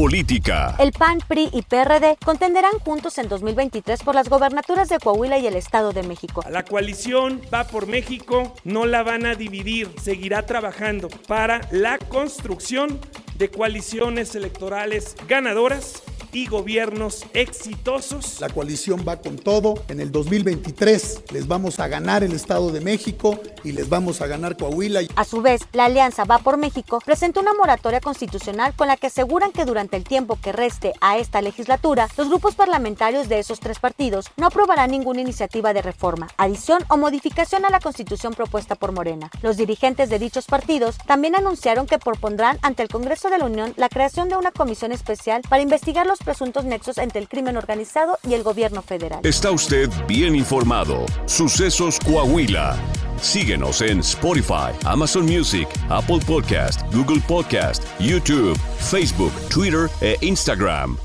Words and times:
política. 0.00 0.76
El 0.78 0.92
PAN, 0.92 1.18
PRI 1.28 1.50
y 1.52 1.60
PRD 1.60 2.16
contenderán 2.24 2.72
juntos 2.82 3.18
en 3.18 3.28
2023 3.28 4.02
por 4.02 4.14
las 4.14 4.30
gobernaturas 4.30 4.88
de 4.88 4.98
Coahuila 4.98 5.36
y 5.36 5.46
el 5.46 5.56
Estado 5.56 5.92
de 5.92 6.02
México. 6.02 6.42
La 6.48 6.64
coalición 6.64 7.42
va 7.52 7.64
por 7.64 7.86
México, 7.86 8.54
no 8.64 8.86
la 8.86 9.02
van 9.02 9.26
a 9.26 9.34
dividir, 9.34 9.90
seguirá 10.00 10.46
trabajando 10.46 11.10
para 11.28 11.60
la 11.70 11.98
construcción 11.98 12.98
de 13.36 13.50
coaliciones 13.50 14.34
electorales 14.34 15.16
ganadoras 15.28 16.02
y 16.32 16.46
gobiernos 16.46 17.24
exitosos. 17.34 18.40
La 18.40 18.48
coalición 18.48 19.04
va 19.06 19.16
con 19.16 19.36
todo. 19.36 19.74
En 19.88 20.00
el 20.00 20.12
2023 20.12 21.24
les 21.32 21.46
vamos 21.46 21.80
a 21.80 21.88
ganar 21.88 22.22
el 22.24 22.32
Estado 22.32 22.70
de 22.70 22.80
México 22.80 23.38
y 23.64 23.72
les 23.72 23.88
vamos 23.88 24.20
a 24.20 24.26
ganar 24.26 24.56
Coahuila. 24.56 25.00
A 25.16 25.24
su 25.24 25.42
vez, 25.42 25.62
la 25.72 25.86
Alianza 25.86 26.24
Va 26.24 26.38
por 26.38 26.56
México 26.56 27.00
presentó 27.04 27.40
una 27.40 27.54
moratoria 27.54 28.00
constitucional 28.00 28.74
con 28.76 28.88
la 28.88 28.96
que 28.96 29.08
aseguran 29.08 29.52
que 29.52 29.64
durante 29.64 29.96
el 29.96 30.04
tiempo 30.04 30.38
que 30.40 30.52
reste 30.52 30.92
a 31.00 31.18
esta 31.18 31.42
legislatura, 31.42 32.08
los 32.16 32.28
grupos 32.28 32.54
parlamentarios 32.54 33.28
de 33.28 33.38
esos 33.38 33.60
tres 33.60 33.78
partidos 33.78 34.26
no 34.36 34.46
aprobarán 34.46 34.90
ninguna 34.90 35.20
iniciativa 35.20 35.72
de 35.72 35.82
reforma, 35.82 36.28
adición 36.36 36.84
o 36.88 36.96
modificación 36.96 37.64
a 37.64 37.70
la 37.70 37.80
constitución 37.80 38.34
propuesta 38.34 38.74
por 38.74 38.92
Morena. 38.92 39.30
Los 39.42 39.56
dirigentes 39.56 40.08
de 40.08 40.18
dichos 40.18 40.46
partidos 40.46 40.96
también 41.06 41.34
anunciaron 41.34 41.86
que 41.86 41.98
propondrán 41.98 42.58
ante 42.62 42.82
el 42.82 42.88
Congreso 42.88 43.30
de 43.30 43.38
la 43.38 43.46
Unión 43.46 43.74
la 43.76 43.88
creación 43.88 44.28
de 44.28 44.36
una 44.36 44.52
comisión 44.52 44.92
especial 44.92 45.42
para 45.48 45.62
investigar 45.62 46.06
los 46.06 46.19
presuntos 46.24 46.64
nexos 46.64 46.98
entre 46.98 47.20
el 47.20 47.28
crimen 47.28 47.56
organizado 47.56 48.18
y 48.28 48.34
el 48.34 48.42
gobierno 48.42 48.82
federal. 48.82 49.20
Está 49.24 49.50
usted 49.50 49.88
bien 50.06 50.34
informado. 50.34 51.06
Sucesos 51.26 51.98
Coahuila. 52.00 52.76
Síguenos 53.20 53.82
en 53.82 54.00
Spotify, 54.00 54.72
Amazon 54.84 55.26
Music, 55.26 55.68
Apple 55.90 56.20
Podcast, 56.26 56.80
Google 56.94 57.20
Podcast, 57.28 57.84
YouTube, 57.98 58.56
Facebook, 58.78 59.32
Twitter 59.50 59.90
e 60.00 60.16
Instagram. 60.22 60.96